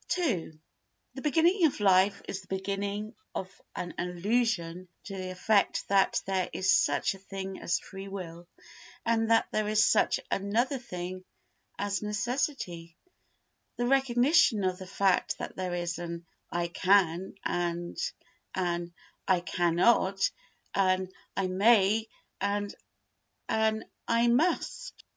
[0.17, 0.59] ii
[1.13, 6.49] The beginning of life is the beginning of an illusion to the effect that there
[6.53, 8.47] is such a thing as free will
[9.05, 11.23] and that there is such another thing
[11.77, 17.95] as necessity—the recognition of the fact that there is an "I can" and
[18.55, 18.95] an
[19.27, 20.31] "I cannot,"
[20.73, 22.07] an "I may"
[22.41, 22.73] and
[23.47, 25.03] an "I must."